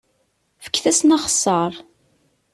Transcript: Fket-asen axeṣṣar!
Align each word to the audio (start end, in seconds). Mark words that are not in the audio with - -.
Fket-asen 0.65 1.15
axeṣṣar! 1.17 1.73